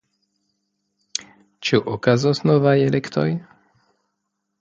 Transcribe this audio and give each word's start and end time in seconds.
Ĉu 1.69 1.79
okazos 1.97 2.41
novaj 2.51 2.73
elektoj? 2.87 3.27